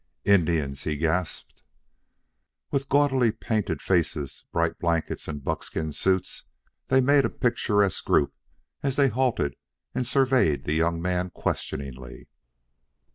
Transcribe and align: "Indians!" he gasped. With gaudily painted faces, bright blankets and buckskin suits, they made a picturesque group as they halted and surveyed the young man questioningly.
"Indians!" 0.25 0.83
he 0.83 0.97
gasped. 0.97 1.61
With 2.71 2.89
gaudily 2.89 3.31
painted 3.31 3.83
faces, 3.83 4.45
bright 4.51 4.79
blankets 4.79 5.27
and 5.27 5.43
buckskin 5.43 5.91
suits, 5.91 6.45
they 6.87 7.01
made 7.01 7.23
a 7.23 7.29
picturesque 7.29 8.03
group 8.05 8.33
as 8.81 8.95
they 8.95 9.09
halted 9.09 9.53
and 9.93 10.03
surveyed 10.07 10.63
the 10.65 10.73
young 10.73 10.99
man 11.03 11.29
questioningly. 11.29 12.27